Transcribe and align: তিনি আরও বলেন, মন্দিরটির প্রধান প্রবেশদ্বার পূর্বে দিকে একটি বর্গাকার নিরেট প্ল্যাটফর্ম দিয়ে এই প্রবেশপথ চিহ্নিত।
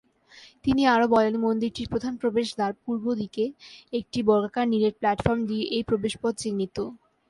তিনি 0.65 0.81
আরও 0.85 1.05
বলেন, 1.07 1.33
মন্দিরটির 1.37 1.91
প্রধান 1.91 2.13
প্রবেশদ্বার 2.21 2.71
পূর্বে 2.83 3.13
দিকে 3.21 3.43
একটি 3.93 4.19
বর্গাকার 4.27 4.65
নিরেট 4.67 4.95
প্ল্যাটফর্ম 4.99 5.41
দিয়ে 5.49 5.63
এই 5.75 5.83
প্রবেশপথ 5.89 6.33
চিহ্নিত। 6.41 6.77